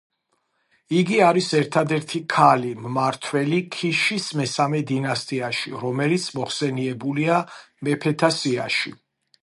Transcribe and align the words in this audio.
იგი 0.99 1.17
არის 1.25 1.49
ერთადერთი 1.59 2.21
ქალი 2.35 2.71
მმართველი 2.85 3.59
ქიშის 3.77 4.31
მესამე 4.41 4.81
დინასტიაში, 4.93 5.75
რომელიც 5.85 6.27
მოხსენებულია 6.39 7.37
მეფეთა 7.89 8.33
სიაში. 8.41 8.97